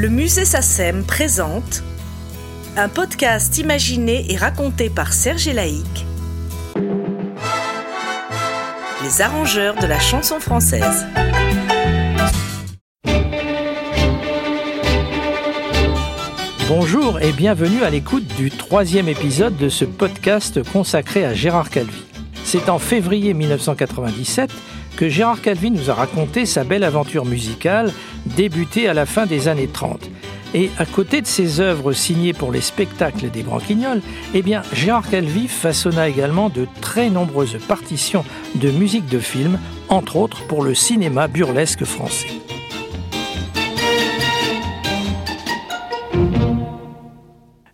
[0.00, 1.82] Le musée SACEM présente
[2.78, 6.06] un podcast imaginé et raconté par Serge Laïc,
[9.02, 11.04] les arrangeurs de la chanson française.
[16.66, 22.04] Bonjour et bienvenue à l'écoute du troisième épisode de ce podcast consacré à Gérard Calvi.
[22.42, 24.50] C'est en février 1997
[25.08, 27.92] Gérard Calvi nous a raconté sa belle aventure musicale
[28.36, 30.10] débutée à la fin des années 30.
[30.52, 34.02] Et à côté de ses œuvres signées pour les spectacles des Branquignoles,
[34.34, 38.24] eh bien, Gérard Calvi façonna également de très nombreuses partitions
[38.56, 39.58] de musique de film,
[39.88, 42.28] entre autres pour le cinéma burlesque français.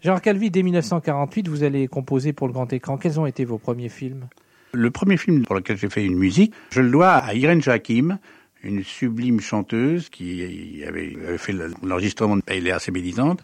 [0.00, 2.96] Gérard Calvi, dès 1948, vous allez composer pour le grand écran.
[2.96, 4.28] Quels ont été vos premiers films?
[4.72, 8.18] Le premier film pour lequel j'ai fait une musique, je le dois à Irène Joachim,
[8.62, 13.42] une sublime chanteuse qui avait, fait l'enregistrement de Elle est assez méditante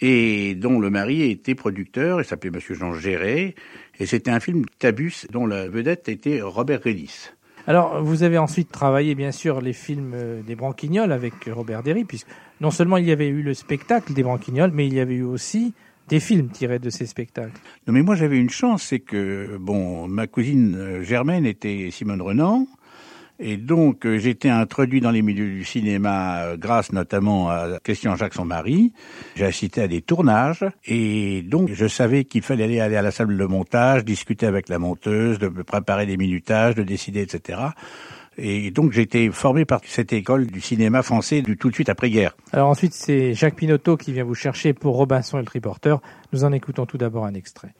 [0.00, 3.54] et dont le mari était producteur, il s'appelait Monsieur Jean Géret,
[3.98, 7.30] et c'était un film Tabus dont la vedette était Robert Redis.
[7.66, 12.04] Alors, vous avez ensuite travaillé, bien sûr, les films euh, des Branquignoles avec Robert Derry,
[12.04, 12.26] puisque
[12.60, 15.24] non seulement il y avait eu le spectacle des Branquignoles, mais il y avait eu
[15.24, 15.74] aussi
[16.10, 17.58] des films tirés de ces spectacles.
[17.86, 22.20] Non, mais moi j'avais une chance, c'est que bon, ma cousine euh, Germaine était Simone
[22.20, 22.66] Renan,
[23.42, 28.14] et donc, euh, j'étais introduit dans les milieux du cinéma euh, grâce notamment à Christian
[28.14, 28.92] Jacques, son mari.
[29.34, 33.10] J'ai assisté à des tournages et donc je savais qu'il fallait aller, aller à la
[33.10, 37.60] salle de montage, discuter avec la monteuse, de préparer des minutages, de décider, etc.
[38.36, 41.88] Et donc j'ai été formé par cette école du cinéma français du tout de suite
[41.88, 42.36] après-guerre.
[42.52, 46.00] Alors ensuite, c'est Jacques Pinotto qui vient vous chercher pour Robinson et le Triporteur.
[46.32, 47.74] Nous en écoutons tout d'abord un extrait.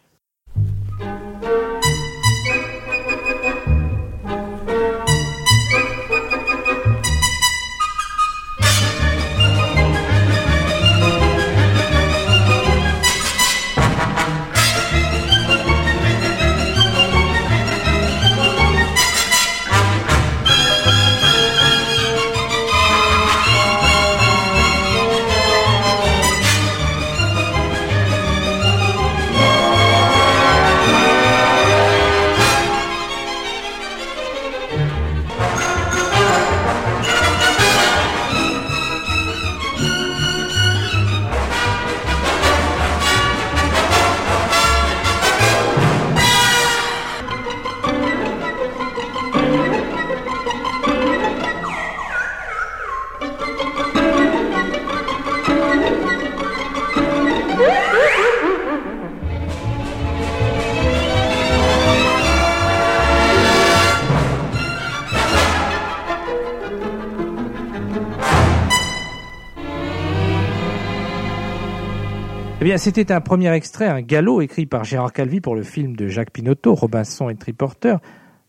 [72.71, 76.07] Bien, c'était un premier extrait, un galop écrit par Gérard Calvi pour le film de
[76.07, 77.99] Jacques Pinotto, Robinson et Triporteur.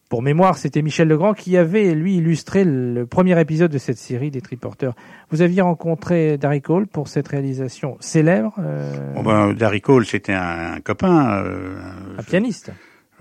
[0.09, 4.29] Pour mémoire, c'était Michel Legrand qui avait, lui, illustré le premier épisode de cette série
[4.29, 4.93] des Triporteurs.
[5.31, 9.11] Vous aviez rencontré Darry Cole pour cette réalisation célèbre euh...
[9.15, 11.41] bon ben, Darry Cole, c'était un, copain.
[11.43, 11.79] Euh,
[12.19, 12.71] un pianiste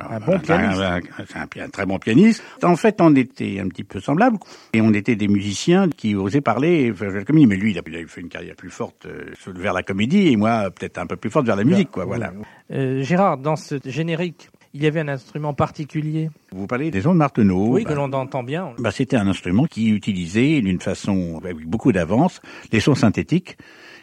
[0.08, 0.80] un bon pianiste.
[0.80, 2.42] Un, un, très bon pianiste.
[2.62, 4.38] En fait, on était un petit peu semblables
[4.72, 7.46] et on était des musiciens qui osaient parler vers la comédie.
[7.46, 10.70] Mais lui, il a, fait une carrière plus forte euh, vers la comédie et moi,
[10.70, 12.04] peut-être un peu plus forte vers la musique, quoi.
[12.04, 12.32] Voilà.
[12.70, 16.30] Euh, Gérard, dans ce générique, il y avait un instrument particulier.
[16.52, 17.68] Vous parlez des ondes Marteneau.
[17.68, 18.72] Oui, que l'on entend bien.
[18.78, 22.40] Bah, c'était un instrument qui utilisait d'une façon avec beaucoup d'avance
[22.72, 23.56] les sons synthétiques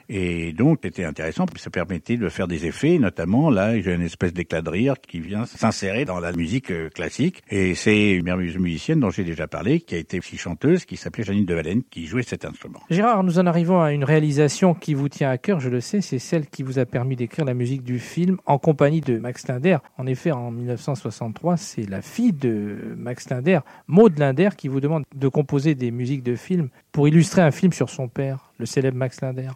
[0.10, 4.34] et donc, c'était intéressant, ça permettait de faire des effets, notamment, là, j'ai une espèce
[4.34, 7.44] d'éclat de rire qui vient s'insérer dans la musique euh, classique.
[7.50, 10.96] Et c'est une merveilleuse musicienne dont j'ai déjà parlé, qui a été aussi chanteuse, qui
[10.96, 12.80] s'appelait Janine de Valenne, qui jouait cet instrument.
[12.90, 16.02] Gérard, nous en arrivons à une réalisation qui vous tient à cœur, je le sais,
[16.02, 19.48] c'est celle qui vous a permis d'écrire la musique du film en compagnie de Max
[19.48, 19.78] Linder.
[19.98, 25.04] En effet, en 1963, c'est la fille de Max Linder, Maud Linder, qui vous demande
[25.16, 28.98] de composer des musiques de film pour illustrer un film sur son père, le célèbre
[28.98, 29.50] Max Linder.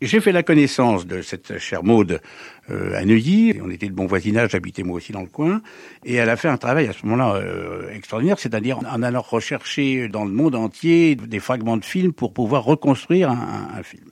[0.00, 2.20] J'ai fait la connaissance de cette chère Maude
[2.70, 3.60] euh, à Neuilly.
[3.62, 5.60] On était de bon voisinage, j'habitais moi aussi dans le coin.
[6.04, 10.08] Et elle a fait un travail à ce moment-là euh, extraordinaire, c'est-à-dire en allant rechercher
[10.08, 14.04] dans le monde entier des fragments de films pour pouvoir reconstruire un, un film.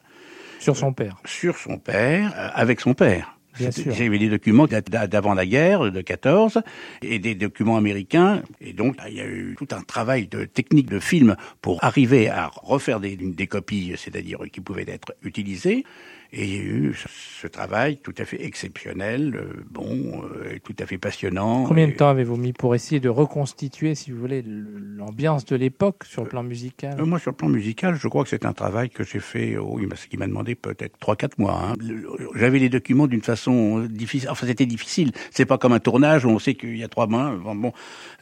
[0.58, 1.16] Sur son père.
[1.24, 3.37] Sur son père, euh, avec son père.
[3.58, 6.62] J'avais des documents d'avant la guerre, de 14,
[7.02, 8.42] et des documents américains.
[8.60, 12.28] Et donc, il y a eu tout un travail de technique de film pour arriver
[12.28, 15.84] à refaire des, des copies, c'est-à-dire qui pouvaient être utilisées.
[16.30, 16.94] Et il y a eu
[17.40, 21.64] ce travail tout à fait exceptionnel, euh, bon, euh, tout à fait passionnant.
[21.64, 26.04] Combien de temps avez-vous mis pour essayer de reconstituer, si vous voulez, l'ambiance de l'époque
[26.04, 27.00] sur le plan musical?
[27.00, 29.56] euh, Moi, sur le plan musical, je crois que c'est un travail que j'ai fait,
[29.56, 31.62] oh, il m'a demandé peut-être 3-4 mois.
[31.64, 31.74] Hein.
[32.34, 36.28] J'avais les documents d'une façon difficile, enfin c'était difficile, c'est pas comme un tournage où
[36.28, 37.34] on sait qu'il y a trois mois.
[37.42, 37.72] Bon,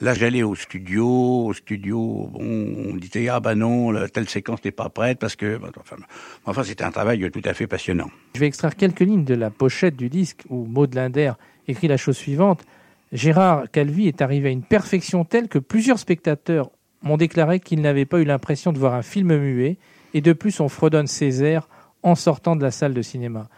[0.00, 4.64] là j'allais au studio, au studio, bon, on me disait, ah bah non, telle séquence
[4.64, 5.58] n'est pas prête parce que...
[5.80, 5.96] Enfin,
[6.44, 7.95] enfin c'était un travail tout à fait passionnant.
[8.34, 11.32] Je vais extraire quelques lignes de la pochette du disque où Maud Linder
[11.68, 12.64] écrit la chose suivante.
[13.12, 16.70] Gérard Calvi est arrivé à une perfection telle que plusieurs spectateurs
[17.02, 19.78] m'ont déclaré qu'ils n'avaient pas eu l'impression de voir un film muet
[20.12, 21.68] et de plus on fredonne Césaire
[22.02, 23.48] en sortant de la salle de cinéma.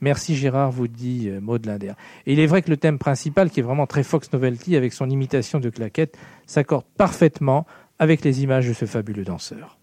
[0.00, 1.92] Merci Gérard, vous dit euh, Maud Linder.
[2.26, 4.92] Et il est vrai que le thème principal, qui est vraiment très Fox Novelty avec
[4.92, 7.66] son imitation de claquette, s'accorde parfaitement
[7.98, 9.78] avec les images de ce fabuleux danseur.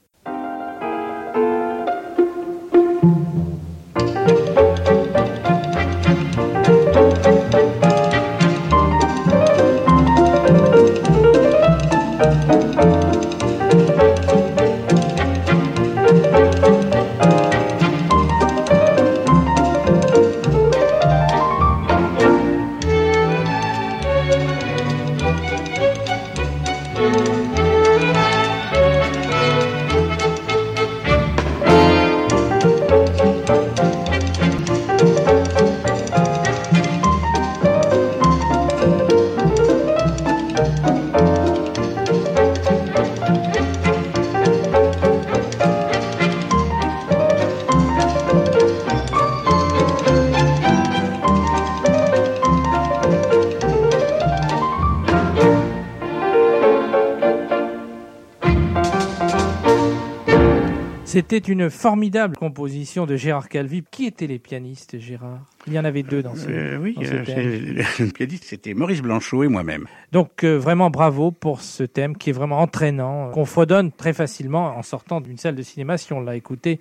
[61.11, 63.83] C'était une formidable composition de Gérard Calvi.
[63.91, 65.41] Qui étaient les pianistes, Gérard?
[65.67, 67.25] Il y en avait deux dans ce, euh, Oui, euh,
[67.99, 69.87] le pianiste, c'était Maurice Blanchot et moi-même.
[70.13, 74.77] Donc, euh, vraiment bravo pour ce thème qui est vraiment entraînant, qu'on fredonne très facilement
[74.77, 76.79] en sortant d'une salle de cinéma si on l'a écouté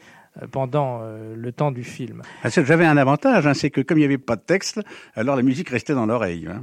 [0.52, 1.02] pendant
[1.34, 2.22] le temps du film.
[2.44, 4.80] Ah, j'avais un avantage, hein, c'est que comme il n'y avait pas de texte,
[5.16, 6.46] alors la musique restait dans l'oreille.
[6.48, 6.62] Hein.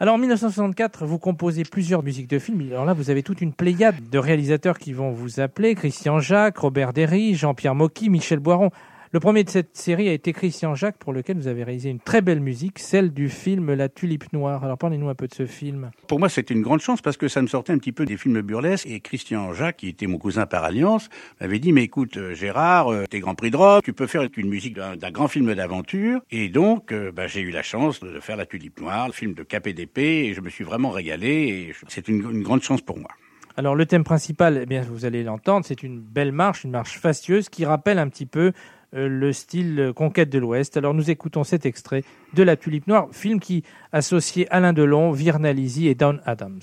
[0.00, 2.60] Alors en 1964, vous composez plusieurs musiques de films.
[2.70, 6.58] Alors là, vous avez toute une pléiade de réalisateurs qui vont vous appeler Christian Jacques,
[6.58, 8.70] Robert Derry, Jean-Pierre Mocky, Michel Boiron.
[9.10, 11.98] Le premier de cette série a été Christian Jacques, pour lequel vous avez réalisé une
[11.98, 14.64] très belle musique, celle du film La Tulipe Noire.
[14.64, 15.90] Alors parlez-nous un peu de ce film.
[16.08, 18.18] Pour moi, c'était une grande chance parce que ça me sortait un petit peu des
[18.18, 18.86] films burlesques.
[18.86, 21.08] Et Christian Jacques, qui était mon cousin par alliance,
[21.40, 24.28] m'avait dit, mais écoute, euh, Gérard, euh, t'es Grand Prix de rock, tu peux faire
[24.36, 26.20] une musique d'un grand film d'aventure.
[26.30, 29.32] Et donc, euh, bah, j'ai eu la chance de faire La Tulipe Noire, le film
[29.32, 31.30] de Cap et d'épée, et je me suis vraiment régalé.
[31.30, 33.08] Et c'est une, une grande chance pour moi.
[33.56, 37.00] Alors le thème principal, eh bien vous allez l'entendre, c'est une belle marche, une marche
[37.00, 38.52] fastueuse qui rappelle un petit peu
[38.92, 40.76] le style Conquête de l'Ouest.
[40.76, 42.04] Alors nous écoutons cet extrait
[42.34, 46.60] de La Tulipe Noire, film qui associait Alain Delon, Virnalizy et Don Adams.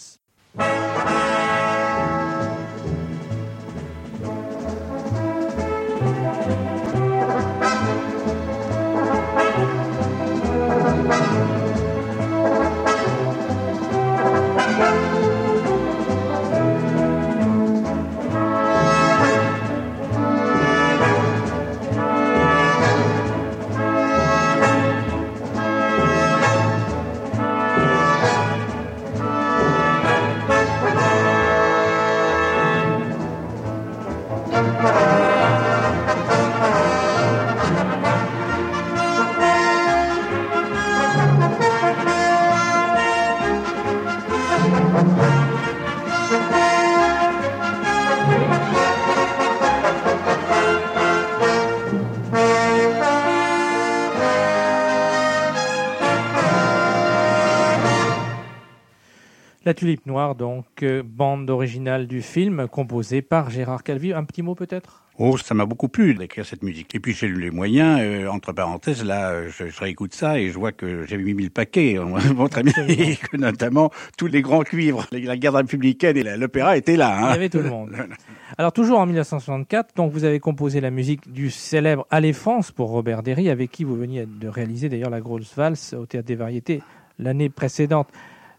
[59.68, 64.14] La Tulipe Noire, donc, euh, bande originale du film, composée par Gérard Calvi.
[64.14, 65.02] Un petit mot peut-être?
[65.18, 66.94] Oh, ça m'a beaucoup plu d'écrire cette musique.
[66.94, 70.50] Et puis j'ai eu les moyens, euh, entre parenthèses, là, je, je, réécoute ça et
[70.50, 71.98] je vois que j'avais mis le paquet.
[72.36, 76.78] bon, très bien, et que notamment tous les grands cuivres, la garde républicaine et l'opéra
[76.78, 77.18] étaient là.
[77.18, 77.30] Hein.
[77.30, 77.92] Il y avait tout le monde.
[78.60, 83.24] Alors toujours en 1964, donc vous avez composé la musique du célèbre Aléphance pour Robert
[83.24, 86.84] Derry, avec qui vous veniez de réaliser d'ailleurs la grosse valse au Théâtre des Variétés
[87.18, 88.10] l'année précédente.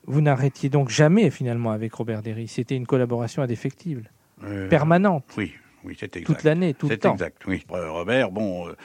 [0.07, 2.49] Vous n'arrêtiez donc jamais finalement avec Robert Derry.
[2.49, 4.11] C'était une collaboration indéfectible,
[4.45, 5.25] euh, permanente.
[5.37, 5.53] Oui,
[5.85, 6.27] oui, c'est exact.
[6.35, 7.17] Toute l'année, tout le temps.
[7.19, 7.65] C'est exact, oui.
[7.69, 8.77] Robert, bon, euh,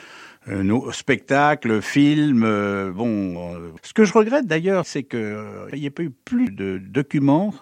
[0.48, 2.44] euh, nos spectacles, films.
[2.44, 6.04] euh, bon, euh, ce que je regrette d'ailleurs, c'est que euh, il n'y a pas
[6.04, 7.54] eu plus de documents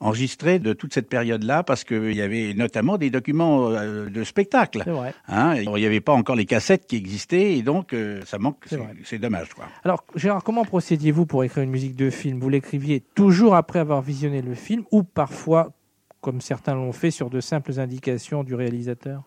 [0.00, 4.24] enregistrés de toute cette période-là, parce qu'il y avait notamment des documents euh, de.
[4.24, 5.14] C'est vrai.
[5.28, 8.64] Hein, il n'y avait pas encore les cassettes qui existaient, et donc euh, ça manque.
[9.04, 9.66] C'est dommage, quoi.
[9.84, 12.38] Alors, Gérard, comment procédiez-vous pour écrire une musique de film?
[12.38, 15.72] Vous l'écriviez toujours après avoir visionné le film ou parfois,
[16.20, 19.22] comme certains l'ont fait, sur de simples indications du réalisateur?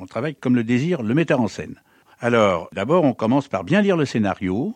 [0.00, 1.74] On travaille comme le désir le metteur en scène.
[2.20, 4.74] Alors, d'abord, on commence par bien lire le scénario.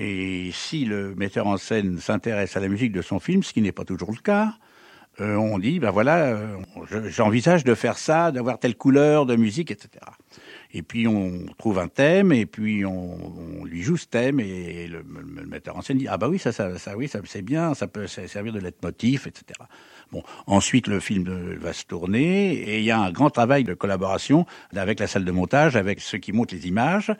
[0.00, 3.60] Et si le metteur en scène s'intéresse à la musique de son film, ce qui
[3.60, 4.54] n'est pas toujours le cas,
[5.20, 6.56] euh, on dit, ben voilà, euh,
[6.88, 9.88] je- j'envisage de faire ça, d'avoir telle couleur de musique, etc.
[10.72, 15.02] Et puis on trouve un thème, et puis on, lui joue ce thème, et le,
[15.48, 17.88] metteur en scène dit, ah bah oui, ça, ça, ça oui, ça c'est bien, ça
[17.88, 19.58] peut servir de leitmotiv, etc.
[20.10, 21.24] Bon, ensuite le film
[21.60, 25.26] va se tourner et il y a un grand travail de collaboration avec la salle
[25.26, 27.12] de montage, avec ceux qui montent les images,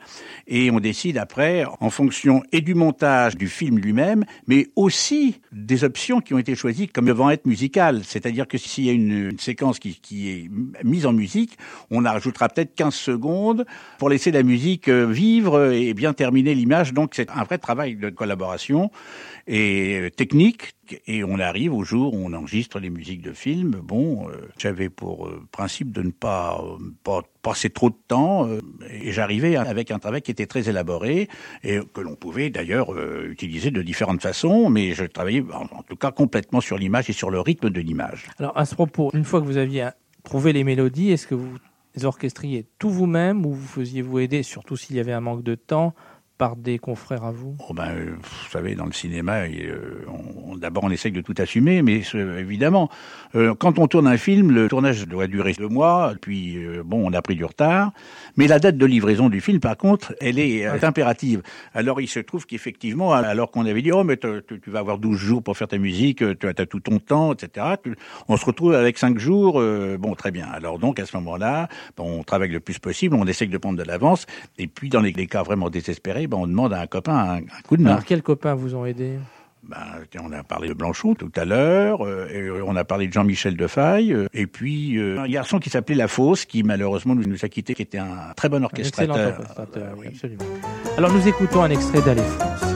[0.47, 5.83] et on décide après, en fonction et du montage du film lui-même, mais aussi des
[5.83, 8.01] options qui ont été choisies comme devant être musicales.
[8.03, 10.49] C'est-à-dire que s'il y a une, séquence qui, qui est
[10.83, 11.57] mise en musique,
[11.91, 13.65] on en rajoutera peut-être 15 secondes
[13.99, 16.93] pour laisser la musique euh, vivre et bien terminer l'image.
[16.93, 18.91] Donc c'est un vrai travail de collaboration
[19.49, 20.75] et euh, technique.
[21.07, 23.81] Et on arrive au jour où on enregistre les musiques de films.
[23.83, 26.63] Bon, euh, j'avais pour euh, principe de ne pas,
[27.03, 28.47] pas passer trop de temps
[28.89, 31.29] et j'arrivais avec un travail qui était très élaboré
[31.63, 35.95] et que l'on pouvait d'ailleurs utiliser de différentes façons, mais je travaillais en, en tout
[35.95, 38.27] cas complètement sur l'image et sur le rythme de l'image.
[38.39, 39.87] Alors, à ce propos, une fois que vous aviez
[40.23, 41.57] trouvé les mélodies, est-ce que vous
[42.03, 45.93] orchestriez tout vous-même ou vous faisiez-vous aider, surtout s'il y avait un manque de temps,
[46.39, 47.57] par des confrères à vous?
[47.67, 50.05] Oh ben, euh, vous savez, dans le cinéma, euh,
[50.55, 52.01] d'abord on essaye de tout assumer, mais
[52.39, 52.89] évidemment,
[53.35, 57.11] euh, quand on tourne un film, le tournage doit durer deux mois, puis bon, on
[57.11, 57.91] a pris du retard,
[58.37, 61.43] mais la date de livraison du film, par contre, elle est euh, impérative.
[61.73, 65.17] Alors il se trouve qu'effectivement, alors qu'on avait dit, oh mais tu vas avoir 12
[65.17, 67.65] jours pour faire ta musique, tu as tout ton temps, etc.,
[68.29, 69.61] on se retrouve avec cinq jours,
[69.99, 70.47] bon, très bien.
[70.47, 71.67] Alors donc, à ce moment-là,
[71.97, 74.25] on travaille le plus possible, on essaye de prendre de l'avance,
[74.57, 77.61] et puis dans les cas vraiment désespérés, ben, on demande à un copain un, un
[77.67, 77.91] coup de main.
[77.91, 79.13] Alors, quels copains vous ont aidé?
[79.63, 79.77] Ben,
[80.23, 83.55] on a parlé de Blanchot tout à l'heure, euh, et on a parlé de Jean-Michel
[83.57, 87.43] Defaille, euh, et puis euh, un garçon qui s'appelait La Fosse, qui malheureusement nous, nous
[87.45, 89.39] a quittés, qui était un très bon Un excellent orchestrateur.
[89.39, 90.07] orchestrateur, Euh, oui, oui.
[90.13, 90.43] absolument.
[90.97, 92.68] Alors, nous écoutons un extrait d'Allez France.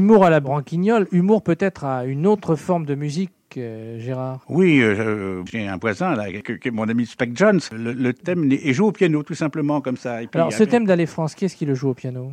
[0.00, 4.40] Humour à la branquignole, humour peut-être à une autre forme de musique, euh, Gérard.
[4.48, 7.60] Oui, euh, j'ai un voisin là, est mon ami Spec Jones.
[7.72, 10.22] Le, le thème est joue au piano tout simplement comme ça.
[10.22, 12.32] Et puis, Alors, ce thème d'Allez France, qui est-ce qui le joue au piano?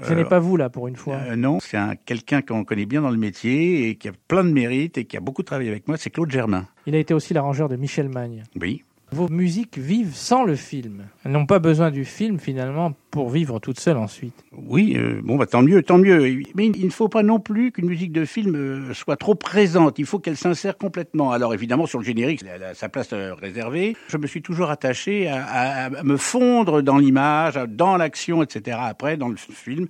[0.00, 1.16] Ce n'est Euh, pas vous, là, pour une fois.
[1.16, 4.44] Euh, non, c'est un quelqu'un qu'on connaît bien dans le métier et qui a plein
[4.44, 5.96] de mérite et qui a beaucoup travaillé avec moi.
[5.96, 6.66] C'est Claude Germain.
[6.86, 8.44] Il a été aussi l'arrangeur de Michel Magne.
[8.60, 8.84] Oui.
[9.10, 11.04] Vos musiques vivent sans le film.
[11.24, 14.34] Elles n'ont pas besoin du film, finalement, pour vivre toutes seules ensuite.
[14.52, 16.42] Oui, euh, bon, bah, tant mieux, tant mieux.
[16.54, 19.98] Mais il ne faut pas non plus qu'une musique de film euh, soit trop présente.
[19.98, 21.32] Il faut qu'elle s'insère complètement.
[21.32, 23.96] Alors évidemment, sur le générique, elle a sa place euh, réservée.
[24.08, 28.76] Je me suis toujours attaché à, à- à me fondre dans l'image, dans l'action, etc.
[28.80, 29.86] Après, dans le film.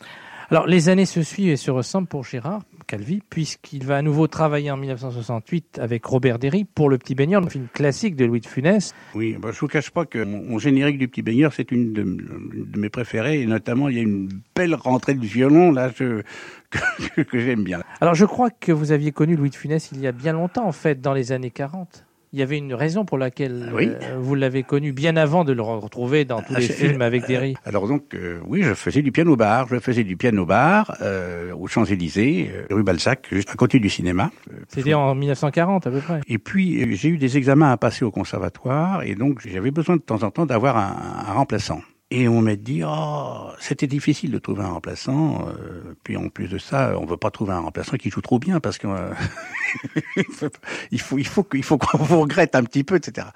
[0.51, 4.27] Alors, les années se suivent et se ressemblent pour Gérard Calvi, puisqu'il va à nouveau
[4.29, 8.41] travailler en 1968 avec Robert Derry pour Le Petit Baigneur, le film classique de Louis
[8.41, 8.95] de Funès.
[9.15, 11.93] Oui, bah, je vous cache pas que mon, mon générique du Petit Baigneur, c'est une
[11.93, 13.43] de, une de mes préférées.
[13.43, 16.23] Et notamment, il y a une belle rentrée de violon, là, je-
[17.15, 17.83] que, que j'aime bien.
[18.01, 20.67] Alors, je crois que vous aviez connu Louis de Funès il y a bien longtemps,
[20.67, 22.07] en fait, dans les années 40.
[22.33, 23.89] Il y avait une raison pour laquelle Ah oui.
[23.89, 27.27] euh, vous l'avez connu bien avant de le retrouver dans tous Ah, les films avec
[27.27, 27.55] Derry.
[27.65, 29.67] Alors donc, euh, oui, je faisais du piano bar.
[29.69, 33.89] Je faisais du piano bar euh, aux Champs-Élysées, euh, rue Balzac, juste à côté du
[33.89, 34.31] cinéma.
[34.53, 36.21] Euh, C'était en 1940 à peu près.
[36.29, 39.97] Et puis, euh, j'ai eu des examens à passer au conservatoire, et donc j'avais besoin
[39.97, 41.81] de temps en temps d'avoir un, un remplaçant.
[42.11, 45.47] Et on m'a dit, oh, c'était difficile de trouver un remplaçant.
[45.49, 48.39] euh, puis en plus de ça, on veut pas trouver un remplaçant qui joue trop
[48.39, 49.13] bien parce que euh,
[50.91, 53.27] il faut, il faut, qu'il faut qu'on vous regrette un petit peu, etc.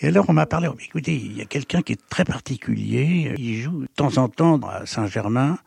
[0.00, 3.32] Et alors on m'a parlé, oh, écoutez, il y a quelqu'un qui est très particulier.
[3.38, 5.58] Il joue de temps en temps à Saint-Germain.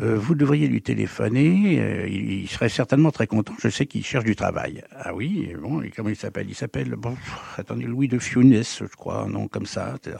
[0.00, 2.06] Euh, vous devriez lui téléphoner.
[2.08, 3.54] il, il serait certainement très content.
[3.58, 4.84] Je sais qu'il cherche du travail.
[4.94, 6.46] Ah oui, bon, et comment il s'appelle?
[6.50, 7.16] Il s'appelle, bon,
[7.56, 9.94] attendez, Louis de Funès, je crois, un nom comme ça.
[9.96, 10.18] etc.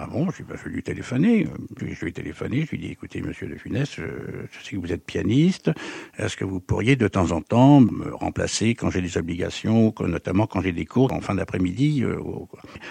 [0.00, 1.46] Ah bon, je vais lui téléphoner.
[1.46, 1.48] Euh,
[1.80, 4.76] je lui ai téléphoné, je lui ai dit, écoutez, monsieur de Funès, je, je sais
[4.76, 5.72] que vous êtes pianiste.
[6.16, 10.46] Est-ce que vous pourriez de temps en temps me remplacer quand j'ai des obligations, notamment
[10.46, 12.16] quand j'ai des cours en fin d'après-midi euh,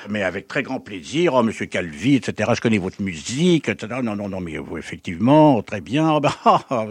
[0.10, 2.52] Mais avec très grand plaisir, oh, monsieur Calvi, etc.
[2.54, 4.02] Je connais votre musique, etc.
[4.04, 6.16] Non, non, non, mais vous, effectivement, très bien.
[6.16, 6.86] Ah, bah, ah, ah,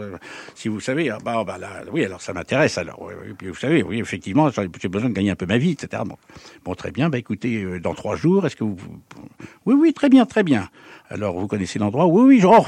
[0.55, 2.79] si vous savez, ah, bah, ah, bah, là, oui, alors ça m'intéresse.
[2.79, 3.07] Alors,
[3.43, 6.01] vous savez, oui, effectivement, j'ai j'ai besoin de gagner un peu ma vie, etc.
[6.07, 6.17] Bon,
[6.65, 7.11] bon très bien.
[7.11, 8.77] Bah, écoutez, euh, dans trois jours, est-ce que vous,
[9.67, 10.69] oui, oui, très bien, très bien.
[11.09, 12.05] Alors, vous connaissez l'endroit?
[12.05, 12.65] Oui, oui, je, oh,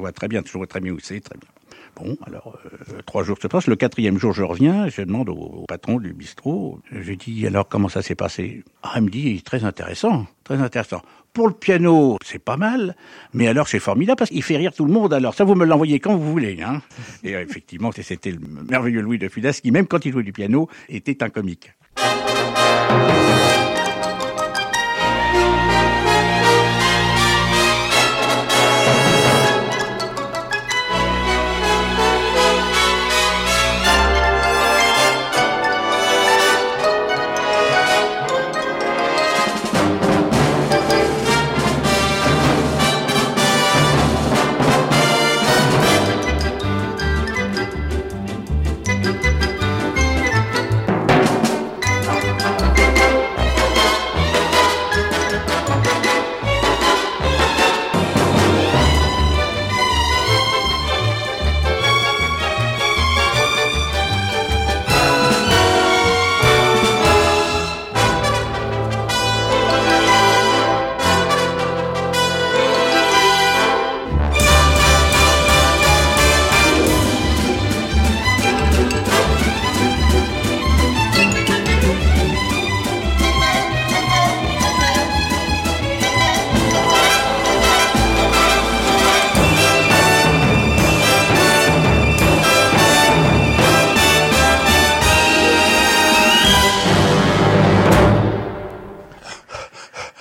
[0.00, 1.48] vois très bien, je très bien où c'est, très bien.
[1.96, 3.66] Bon, alors, euh, trois jours se passent.
[3.66, 7.68] Le quatrième jour, je reviens, je demande au, au patron du bistrot, je dis, alors,
[7.68, 8.64] comment ça s'est passé?
[8.82, 11.02] Ah, il me dit, très intéressant, très intéressant.
[11.32, 12.96] Pour le piano, c'est pas mal,
[13.32, 15.14] mais alors c'est formidable parce qu'il fait rire tout le monde.
[15.14, 16.60] Alors ça, vous me l'envoyez quand vous voulez.
[16.60, 16.82] Hein
[17.22, 20.32] Et euh, effectivement, c'était le merveilleux Louis de Funès qui, même quand il jouait du
[20.32, 21.72] piano, était un comique.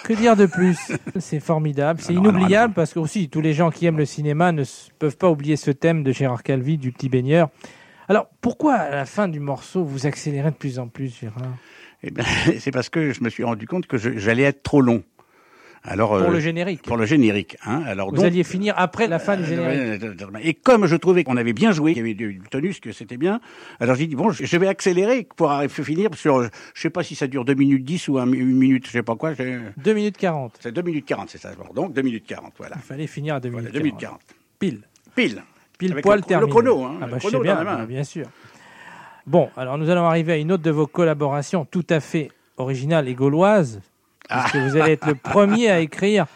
[0.09, 0.91] Que dire de plus?
[1.19, 2.73] C'est formidable, c'est alors, inoubliable alors.
[2.73, 4.63] parce que aussi tous les gens qui aiment le cinéma ne
[4.97, 7.49] peuvent pas oublier ce thème de Gérard Calvi du petit baigneur.
[8.07, 11.55] Alors pourquoi à la fin du morceau vous accélérez de plus en plus, Gérard?
[12.01, 12.25] Eh ben,
[12.59, 15.03] c'est parce que je me suis rendu compte que j'allais être trop long.
[15.83, 16.81] Alors, Pour euh, le générique.
[16.83, 17.57] Pour le générique.
[17.65, 17.81] Hein.
[17.85, 20.03] Alors, Vous donc, alliez finir après la fin du générique.
[20.03, 22.91] Euh, Et comme je trouvais qu'on avait bien joué, qu'il y avait du tonus, que
[22.91, 23.39] c'était bien,
[23.79, 26.49] alors j'ai dit, bon, je je vais accélérer pour finir sur, je
[26.81, 29.15] sais pas si ça dure 2 minutes 10 ou un- une minute, je sais pas
[29.15, 29.33] quoi.
[29.33, 30.57] j'ai- 2 minutes 40.
[30.59, 31.51] C'est 2 minutes 40, c'est ça.
[31.73, 32.75] Donc 2 minutes 40, voilà.
[32.77, 34.19] Il fallait finir à 2 Voilà, minutes, 2 minutes 40.
[34.27, 34.35] 40.
[34.59, 34.81] Pile.
[35.15, 35.43] Pile.
[35.77, 36.51] Pile Avec poil le- le terminé.
[36.51, 37.85] chrono, hein, Ah le bah, je chrono sais bien, dans la main.
[37.85, 38.25] bien sûr.
[39.25, 43.07] Bon, alors nous allons arriver à une autre de vos collaborations tout à fait originale
[43.07, 43.79] et gauloise,
[44.29, 44.43] Ah.
[44.43, 46.27] puisque vous allez être le premier à écrire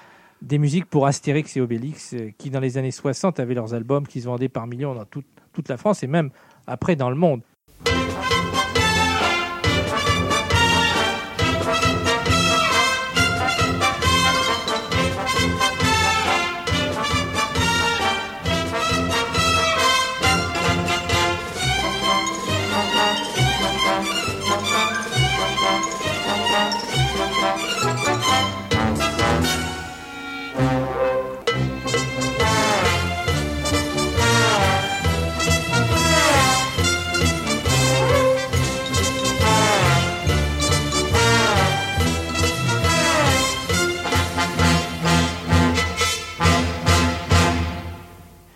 [0.41, 4.05] des musiques pour Astérix et Obélix, euh, qui dans les années 60 avaient leurs albums
[4.05, 6.31] qui se vendaient par millions dans toute, toute la France et même
[6.67, 7.41] après dans le monde.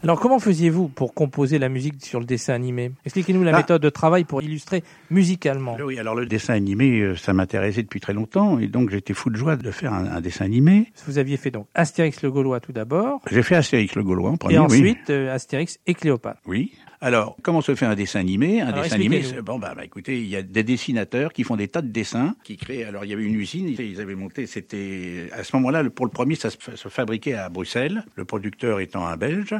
[0.08, 2.92] Alors comment faisiez-vous pour composer la musique sur le dessin animé?
[3.06, 3.58] Expliquez-nous la Ah.
[3.58, 5.76] méthode de travail pour illustrer musicalement.
[5.84, 9.30] Oui, alors le dessin animé, euh, ça m'intéressait depuis très longtemps, et donc j'étais fou
[9.30, 10.94] de joie de faire un, un dessin animé.
[11.08, 14.38] Vous aviez fait donc Astérix le Gaulois tout d'abord, J'ai fait Astérix le Gaulois en
[14.38, 14.64] premier, et oui.
[14.64, 16.40] ensuite euh, Astérix et Cléopâtre.
[16.46, 16.72] Oui.
[17.02, 18.62] Alors, comment se fait un dessin animé?
[18.62, 21.58] Un Alors, dessin animé, bon, bah, bah, écoutez, il y a des dessinateurs qui font
[21.58, 22.86] des tas de dessins, qui créent.
[22.86, 24.48] Alors, il y avait une usine, ils avaient monté.
[24.48, 28.04] C'était à ce moment-là, pour le premier, ça se fabriquait à Bruxelles.
[28.16, 29.54] Le producteur étant un Belge,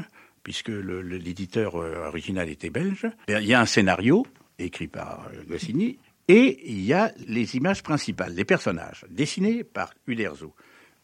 [0.48, 3.06] puisque l'éditeur euh, original était belge.
[3.28, 4.26] Et Il y a un scénario
[4.58, 6.00] écrit par euh, Goscinny.
[6.30, 10.56] Et il y a les images principales, les personnages, dessinés par Uderzo.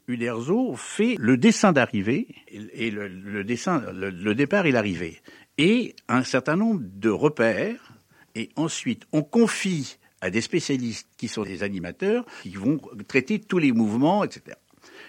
[0.07, 5.21] Uderzo fait le dessin d'arrivée et le, dessin, le départ et l'arrivée,
[5.57, 7.91] et un certain nombre de repères.
[8.35, 12.79] Et ensuite, on confie à des spécialistes qui sont des animateurs qui vont
[13.09, 14.55] traiter tous les mouvements, etc.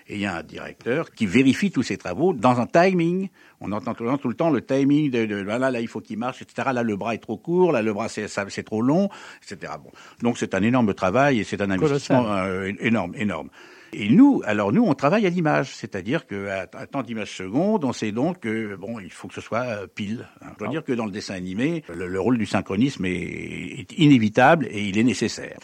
[0.07, 3.29] Et il y a un directeur qui vérifie tous ces travaux dans un timing.
[3.61, 6.43] On entend tout le temps, le, timing de, de voilà, là il faut qu'il marche,
[6.43, 6.69] etc.
[6.75, 9.09] Là le bras est trop court, là le bras c'est trop long,
[9.43, 9.73] etc.
[9.83, 9.91] Bon,
[10.23, 13.49] donc c'est un énorme travail et c'est un investissement euh, énorme, énorme.
[13.97, 17.93] Et nous, alors nous, on travaille à l'image, c'est-à-dire qu'à à tant d'images secondes, on
[17.93, 20.27] sait donc que bon, il faut que ce soit euh, pile.
[20.43, 20.49] hein.
[20.55, 23.93] Je dois dire que dans le dessin animé, le, le rôle du synchronisme est, est
[23.97, 25.59] inévitable et il est nécessaire.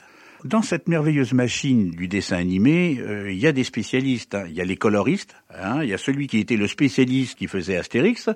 [0.44, 4.34] Dans cette merveilleuse machine du dessin animé, euh, il y a des spécialistes.
[4.34, 4.44] hein.
[4.48, 5.34] Il y a les coloristes.
[5.54, 5.82] hein.
[5.82, 8.30] Il y a celui qui était le spécialiste qui faisait Astérix.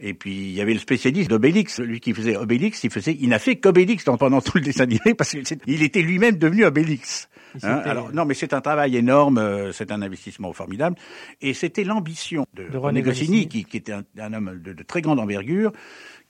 [0.00, 3.28] Et puis il y avait le spécialiste d'Obélix, celui qui faisait Obélix, il faisait, il
[3.28, 7.28] n'a fait qu'Obélix pendant tout le dessin animé parce qu'il était lui-même devenu Obélix.
[7.62, 10.96] Hein, alors non, mais c'est un travail énorme, euh, c'est un investissement formidable,
[11.40, 13.48] et c'était l'ambition de, De René Goscinny, Goscinny.
[13.48, 15.70] qui, qui était un, un homme de, de très grande envergure,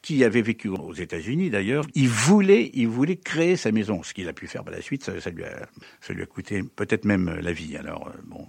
[0.05, 1.87] qui avait vécu aux États-Unis d'ailleurs.
[1.95, 5.03] Il voulait, il voulait créer sa maison, ce qu'il a pu faire par la suite.
[5.03, 5.67] Ça, ça lui a,
[6.03, 7.77] ça lui a coûté peut-être même la vie.
[7.79, 8.47] Alors euh, bon.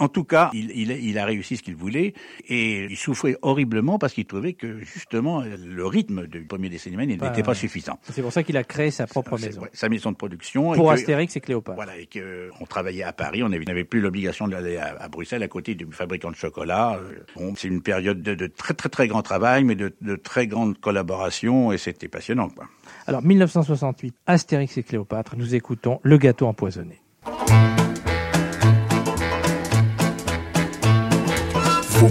[0.00, 2.14] En tout cas, il, il, il a réussi ce qu'il voulait
[2.48, 7.06] et il souffrait horriblement parce qu'il trouvait que justement le rythme du premier dessin animé
[7.06, 8.00] n'était Pas- pas suffisant.
[8.02, 9.60] C'est pour ça qu'il a créé sa propre maison.
[9.62, 10.74] ouais, sa maison de production.
[10.74, 11.76] et Pour que- Astérix et Cléopâtre.
[11.76, 15.08] voilà, et que on travaillait à Paris, on avait- n'avait plus l'obligation d'aller à, à
[15.08, 16.98] Bruxelles à côté du fabricant de chocolat.
[17.00, 20.16] Euh, Bon, c'est une période de, de très très très grand travail, mais de, de
[20.16, 22.48] très grande collaboration, et c'était passionnant.
[22.48, 22.66] Quoi.
[23.06, 27.00] Alors, 1968, Astérix et Cléopâtre, nous écoutons Le gâteau empoisonné.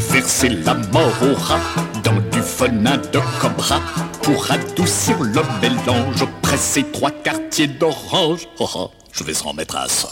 [0.04, 1.60] Vous versez la mort au rat
[2.04, 3.80] dans du venin de cobra
[4.22, 6.26] pour adoucir le mélange.
[6.42, 8.48] Pressez trois quartiers d'orange.
[8.60, 10.10] Oh, oh, je vais en mettre un seul.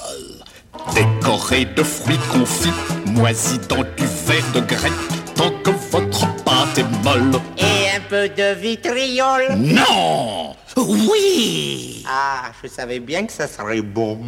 [0.96, 2.72] Décoré de fruits confits,
[3.06, 4.94] moisis dans du verre de grec,
[5.36, 7.34] tant que votre pâte est molle.
[7.58, 9.44] Et un peu de vitriol.
[9.58, 14.20] Non Oui Ah, je savais bien que ça serait bon.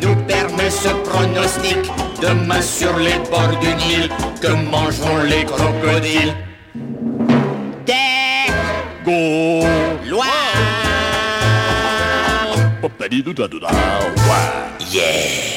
[0.00, 1.78] Nous permet ce pronostic.
[2.20, 4.08] Demain sur les bords du Nil,
[4.40, 6.34] que mangeront les crocodiles?
[7.86, 8.52] Des
[9.04, 9.64] Go
[10.08, 10.24] lois
[12.80, 13.66] Popadidoudadoudou.
[13.66, 13.72] Ouais.
[14.92, 15.52] Yeah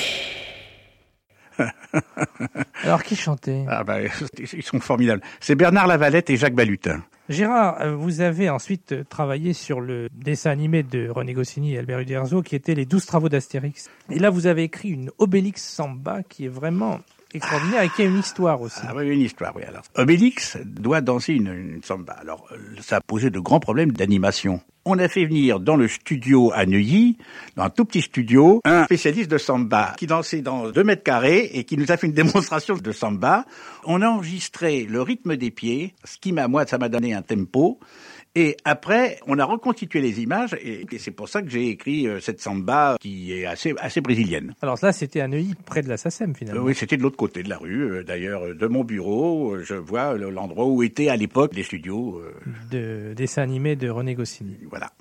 [2.85, 3.65] Alors, qui chantait?
[3.67, 3.97] Ah bah,
[4.53, 5.21] ils sont formidables.
[5.39, 7.01] C'est Bernard Lavalette et Jacques Balutin.
[7.27, 11.79] Gérard, euh, vous avez ensuite euh, travaillé sur le dessin animé de René Goscinny et
[11.79, 13.89] Albert Uderzo, qui était les 12 travaux d'Astérix.
[14.11, 16.99] Et là, vous avez écrit une Obélix Samba qui est vraiment
[17.35, 18.81] extraordinaire et qui a une histoire aussi.
[18.87, 19.63] Ah oui, une histoire, oui.
[19.67, 22.13] Alors, Obélix doit danser une, une samba.
[22.13, 22.47] Alors,
[22.81, 24.61] ça a posé de grands problèmes d'animation.
[24.87, 27.17] On a fait venir dans le studio à Neuilly,
[27.55, 31.49] dans un tout petit studio, un spécialiste de samba qui dansait dans deux mètres carrés
[31.53, 33.45] et qui nous a fait une démonstration de samba.
[33.85, 37.23] On a enregistré le rythme des pieds, ce qui m'a, moi, ça m'a donné un
[37.23, 37.79] tempo.
[38.37, 42.05] Et après, on a reconstitué les images et, et c'est pour ça que j'ai écrit
[42.07, 44.53] euh, cette samba qui est assez, assez brésilienne.
[44.61, 46.63] Alors là, c'était à Neuilly, près de la SACEM, Euh, finalement.
[46.63, 47.83] oui, c'était de l'autre côté de la rue.
[47.91, 51.63] Euh, D'ailleurs, euh, de mon bureau, je vois le- l'endroit où étaient à l'époque les
[51.63, 52.21] studios.
[52.71, 54.57] de dessin animé de René Goscinny.
[54.69, 54.91] voilà.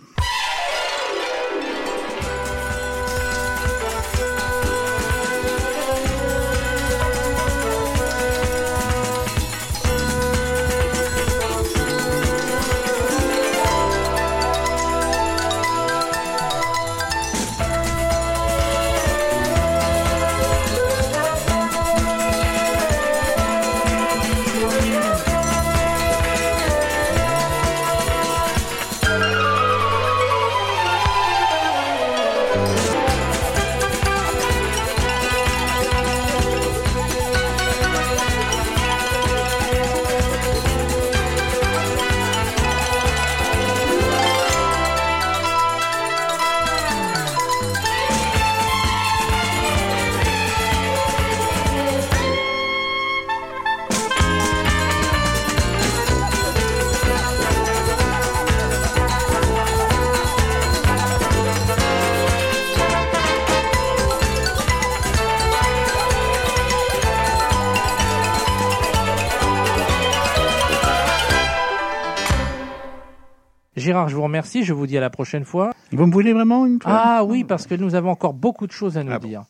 [73.94, 74.64] Gérard, je vous remercie.
[74.64, 75.70] Je vous dis à la prochaine fois.
[75.92, 76.92] Vous me voulez vraiment une fois?
[76.92, 79.28] Ah oui, parce que nous avons encore beaucoup de choses à nous Ah bon.
[79.28, 79.42] dire.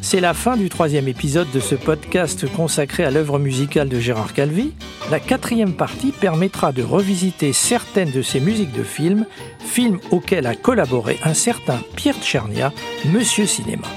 [0.00, 4.32] C'est la fin du troisième épisode de ce podcast consacré à l'œuvre musicale de Gérard
[4.32, 4.74] Calvi.
[5.10, 9.26] La quatrième partie permettra de revisiter certaines de ses musiques de films,
[9.58, 12.72] films auxquels a collaboré un certain Pierre Tchernia,
[13.12, 13.88] Monsieur Cinéma.